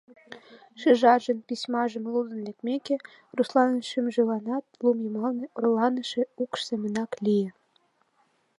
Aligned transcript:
Шӱжаржын 0.79 1.39
письмажым 1.47 2.05
лудын 2.13 2.39
лекмеке, 2.47 2.95
Русланын 3.35 3.81
шӱмжыланат 3.89 4.65
лум 4.83 4.97
йымалне 5.03 5.45
орланыше 5.57 6.21
укш 6.41 6.59
семынак 6.67 7.11
лие. 7.25 7.49